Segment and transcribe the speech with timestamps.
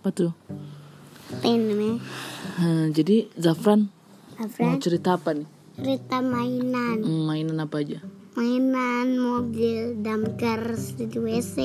[0.00, 0.32] Apa tuh?
[1.44, 2.00] Ini
[2.52, 3.88] Eh, jadi Zafran
[4.32, 5.48] mau Afran cerita apa nih?
[5.72, 8.00] cerita mainan Hmm, mainan apa aja?
[8.32, 11.56] mainan mobil damkar di WC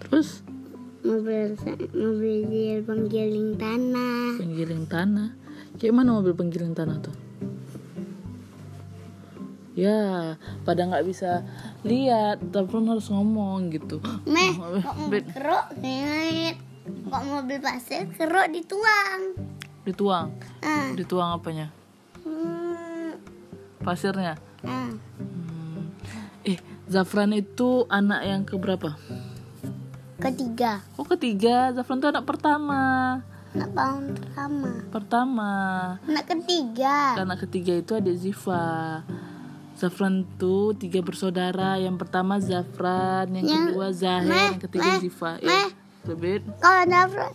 [0.00, 0.40] Terus
[1.00, 1.52] mobil
[1.92, 5.36] mobil penggiling tanah penggiling tanah.
[5.76, 7.12] Kayak mana mobil penggiling tanah tuh?
[9.78, 10.34] Ya,
[10.66, 11.46] pada nggak bisa
[11.86, 14.02] lihat, Zafran harus ngomong gitu.
[14.26, 14.50] meh
[14.82, 15.66] kok mobil Bet- keruk
[17.06, 19.38] kok mobil pasir keruk dituang
[19.86, 21.70] Dituang, ah dituang apanya?
[22.26, 23.22] hmm,
[23.78, 24.34] Pasirnya.
[24.66, 25.94] ah Hmm.
[26.42, 28.98] Eh, Zafran itu anak yang keberapa?
[30.18, 32.82] ketiga Oh ketiga, Zafran tuh anak pertama.
[33.48, 35.50] anak tahun pertama Pertama.
[36.02, 39.06] anak ketiga Anak ketiga itu adik Ziva.
[39.78, 41.78] Zafran tuh tiga bersaudara.
[41.78, 45.30] Yang pertama Zafran, yang Yang- kedua Zahir, Meh, yang ketiga meh, Ziva.
[45.38, 45.54] meh.
[45.54, 45.68] Eh,
[46.58, 47.32] kalau dapet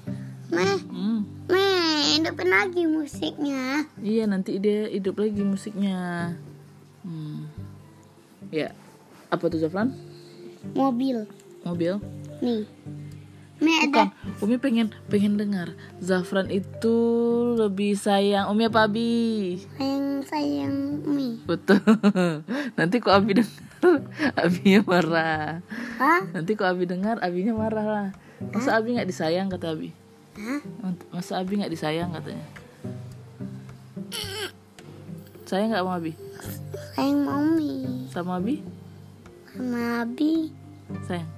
[0.49, 1.19] meh Hmm.
[1.45, 6.33] meh hidupin lagi musiknya Iya nanti dia hidup lagi musiknya.
[7.01, 7.47] Hmm.
[8.49, 8.75] Ya.
[9.29, 9.95] Apa tuh Zafran?
[10.71, 11.27] mobil
[11.63, 11.99] Mobil?
[12.39, 12.63] nih
[13.85, 14.07] Bukan.
[14.07, 15.71] ada Umi pengen pengen dengar.
[15.97, 16.95] Zafran itu
[17.55, 19.57] lebih sayang Umi apa Abi?
[19.73, 21.79] sayang sayang mie Betul.
[22.77, 23.53] Nanti kok Abi dengar,
[24.41, 25.59] Abinya marah.
[25.97, 28.07] hah Nanti kok Abi dengar, Abinya marah lah.
[28.49, 29.91] Masa Abi nggak disayang kata Abi?
[30.35, 30.61] hah
[31.09, 32.47] Masa Abi nggak disayang katanya?
[35.43, 36.13] Sayang nggak sama Abi?
[36.93, 37.73] sayang mami
[38.09, 38.55] Sama Abi?
[39.49, 40.49] sama Abi
[41.05, 41.29] Sayang.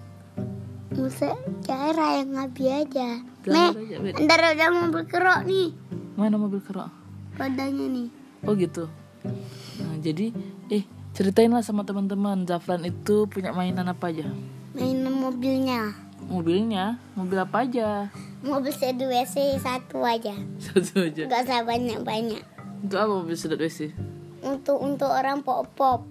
[0.96, 4.16] Musa cara yang Abi aja meh Bet.
[4.20, 5.70] ntar ada mobil kerok nih
[6.16, 6.90] Mana mobil kerok?
[7.36, 8.08] rodanya nih
[8.42, 8.86] Oh gitu.
[9.78, 10.30] Nah, jadi
[10.68, 14.26] eh ceritainlah sama teman-teman Zafran itu punya mainan apa aja?
[14.72, 15.94] mainan mobilnya
[16.24, 18.10] Mobilnya, mobil apa aja?
[18.42, 21.24] mobil sedih WC satu aja Satu aja.
[21.24, 22.42] nggak usah banyak banyak
[22.80, 23.92] Untuk apa mobil sedot WC?
[24.42, 26.06] untuk untuk orang pop pop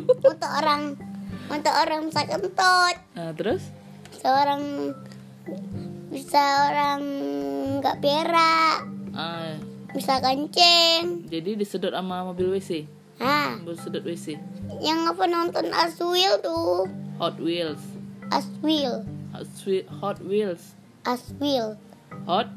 [0.00, 0.96] untuk orang
[1.52, 3.62] untuk orang bisa kentut nah, terus?
[4.14, 4.62] seorang
[6.08, 7.00] bisa orang
[7.78, 8.78] nggak berak
[9.12, 9.52] Ah,
[9.90, 12.88] bisa kencing jadi disedot sama mobil WC.
[13.18, 14.40] ah Mobil sedot WC.
[14.80, 17.80] yang apa nonton Aswil tuh Hot Wheels.
[18.28, 20.72] Aswil Hot, Whe- Hot Wheels.
[21.04, 21.76] Aswil
[22.24, 22.48] Hot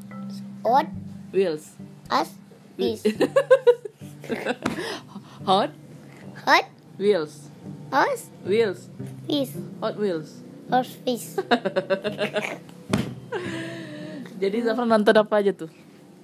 [0.62, 0.88] Ot
[1.30, 1.76] Wheels.
[2.08, 2.32] As
[2.76, 3.04] Is
[5.44, 5.70] Hot
[6.44, 7.34] Hot Wheels.
[7.92, 8.90] Os Wheels.
[9.26, 10.42] Fish Hot Wheels.
[10.68, 11.38] Os Fish
[14.36, 15.70] Jadi Zafran nonton apa aja tuh?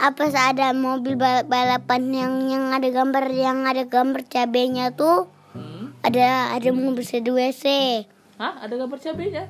[0.02, 5.92] apa ada mobil balap balapan yang yang ada gambar yang ada gambar cabenya tuh Hmm?
[6.00, 7.62] ada ada mobil sedu WC
[8.34, 8.56] Hah?
[8.58, 9.46] Ada gambar cabenya?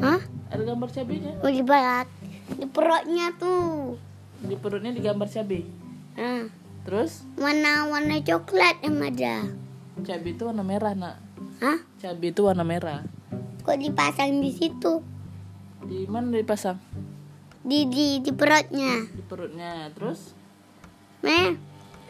[0.00, 0.18] hah
[0.48, 1.38] Ada gambar cabenya?
[1.38, 2.08] mau dibalat
[2.50, 3.94] di perutnya tuh
[4.42, 5.62] Di perutnya digambar cabai.
[6.18, 6.50] nah
[6.82, 9.46] Terus warna warna coklat yang ada
[10.02, 11.16] cabai itu warna merah nak.
[11.62, 13.06] Hah Cabai itu warna merah.
[13.60, 14.98] kok dipasang di situ
[15.80, 16.76] Di mana dipasang?
[17.62, 19.86] di di di perutnya Di perutnya.
[19.92, 20.34] Terus?
[21.20, 21.54] meh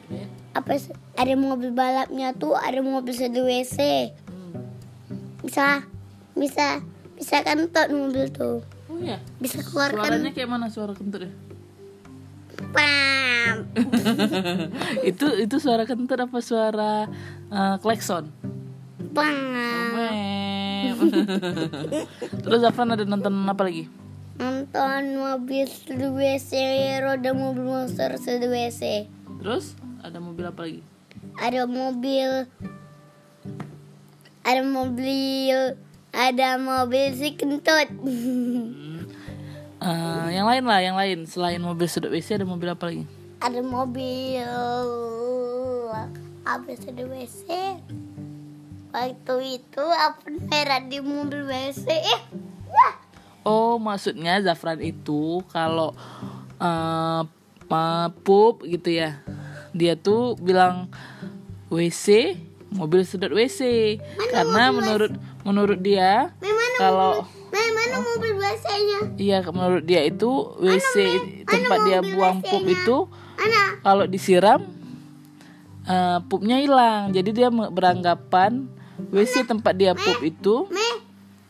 [0.04, 0.28] Ya.
[0.52, 0.76] apa
[1.14, 3.76] ada mobil balapnya tuh ada mobil sedu WC
[4.26, 4.52] Hmm.
[5.40, 5.84] bisa
[6.32, 9.16] bisa bisa kentut mobil tuh Oh iya.
[9.38, 11.32] bisa keluarkan Suaranya kayak mana suara kentut ya?
[12.68, 13.56] pam
[15.10, 17.08] itu itu suara kentut apa suara
[17.48, 18.28] eh, klakson?
[22.42, 23.88] Terus Zafran ada nonton apa lagi?
[24.32, 26.52] nonton mobil WC
[27.04, 29.04] roda mobil monster WC
[29.44, 30.80] Terus ada mobil apa lagi?
[31.36, 32.48] ada mobil
[34.42, 35.76] ada mobil
[36.10, 37.88] ada mobil si kentut
[39.82, 43.02] Eh, yang lain lah, yang lain selain mobil sedot WC ada mobil apa lagi?
[43.42, 44.46] ada mobil
[46.46, 47.50] apa sedu WC
[48.92, 52.22] waktu itu apa merah di mobil WC eh
[52.68, 52.94] wah
[53.42, 55.90] Oh, maksudnya Zafran itu kalau
[56.56, 57.20] eh
[57.66, 59.18] ma- pup gitu ya.
[59.72, 60.86] Dia tuh bilang
[61.66, 62.38] WC,
[62.70, 63.98] mobil sedot WC.
[64.30, 65.10] Karena menurut
[65.42, 67.12] menurut dia Memang kalau
[67.50, 68.98] Meh, mana mobil WC-nya?
[69.18, 70.94] iya menurut dia itu WC
[71.42, 72.96] tempat dia mobil buang pup itu
[73.34, 73.62] Mana?
[73.82, 74.62] kalau disiram
[75.82, 77.10] eh pupnya hilang.
[77.10, 78.70] Jadi dia beranggapan
[79.10, 80.68] WC tempat dia pup itu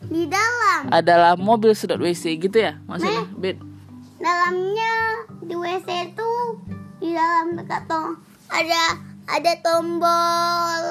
[0.03, 0.91] di dalam.
[0.91, 3.23] adalah mobil sedot WC gitu ya maksudnya.
[3.35, 3.57] Bet.
[4.17, 4.93] Dalamnya
[5.41, 6.31] di WC itu
[6.99, 8.15] di dalam dekat tuh
[8.47, 8.83] ada
[9.25, 10.81] ada tombol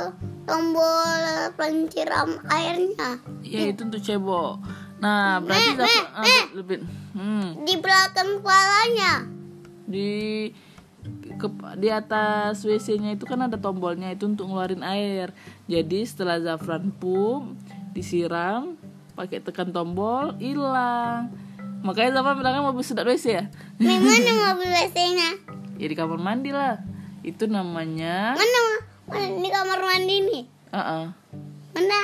[0.43, 1.20] tombol
[1.54, 3.20] penciram airnya.
[3.40, 4.60] Ya itu untuk cebok.
[4.98, 6.44] Nah, berarti Eh, Zafran eh, ah, eh.
[6.55, 6.78] lebih
[7.12, 9.12] hmm, Di belakang kepalanya.
[9.82, 10.46] di
[11.37, 11.46] ke,
[11.78, 15.34] di atas WC-nya itu kan ada tombolnya itu untuk ngeluarin air.
[15.66, 17.50] Jadi setelah Zafran pup
[17.93, 18.78] disiram
[19.19, 21.34] pakai tekan tombol hilang.
[21.82, 23.44] Makanya Zafran bilangnya mobil sedot WC ya.
[23.76, 25.31] Di mana mobil WC-nya?
[25.82, 26.78] Ya di kamar mandi lah.
[27.26, 28.62] Itu namanya Mana?
[29.10, 30.43] Mana di kamar mandi nih?
[30.70, 31.05] Heeh.
[31.75, 32.00] Mana?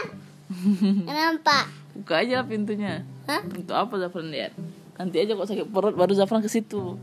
[1.07, 1.71] Kenapa?
[1.95, 3.07] Buka aja lah pintunya.
[3.31, 3.39] Hah?
[3.47, 4.51] Untuk apa Zafran lihat?
[4.99, 6.99] Nanti aja kok sakit perut baru Zafran ke situ.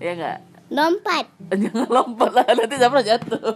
[0.00, 0.40] Ya enggak?
[0.66, 1.30] Lompat.
[1.62, 3.38] Jangan lompat lah nanti Zafran jatuh.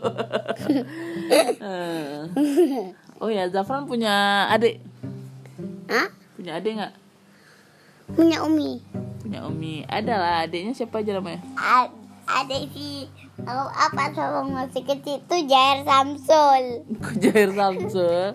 [3.21, 4.81] Oh ya Zafran punya adik.
[5.93, 6.09] Hah?
[6.41, 6.95] Punya adik nggak?
[8.17, 8.81] Punya Umi.
[9.21, 9.85] Punya Umi.
[9.85, 11.45] Ada lah adiknya siapa aja namanya?
[11.53, 11.93] A-
[12.25, 13.05] ada si
[13.45, 16.65] kalau apa sama masih kecil itu Jair Samsul.
[17.05, 18.33] Kujair Samsul.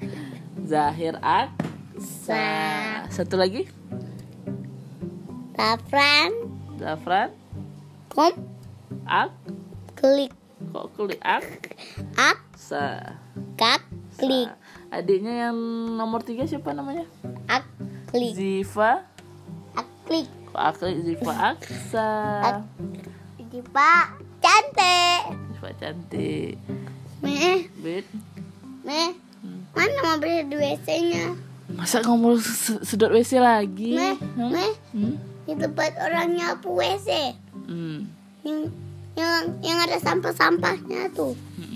[0.70, 2.46] Zahir Aksa.
[3.10, 3.66] Satu lagi?
[5.56, 6.30] Rafran,
[6.78, 7.32] Zafran
[8.16, 8.32] kom,
[9.04, 9.32] Ak.
[9.94, 10.32] klik,
[10.68, 11.44] Kok kulit Ak.
[12.14, 13.00] ak, Sa.
[13.56, 13.82] kak,
[14.16, 14.50] klik,
[14.88, 15.58] Adiknya yang
[15.94, 17.04] nomor tiga siapa namanya?
[17.46, 17.64] ak,
[18.08, 19.04] klik, Ziva.
[19.74, 20.28] ak, klik.
[20.48, 22.10] Kok Akli Ziva Aksa.
[23.36, 24.08] Jadi Pak,
[24.40, 25.22] cantik.
[25.52, 26.56] Ziva cantik.
[27.20, 28.08] Meh, Bet.
[28.82, 29.12] meh,
[29.72, 31.36] mana mobil di WC-nya?
[31.68, 33.98] Masa kamu mau se- sedot WC lagi?
[33.98, 34.48] Meh, Hmm?
[34.48, 35.16] meh, Hmm?
[35.44, 37.36] di tempat orang nyapu WC.
[37.66, 38.08] Hmm.
[38.46, 38.70] Yang,
[39.18, 41.34] yang, ada sampah-sampahnya tuh.
[41.58, 41.75] Hmm.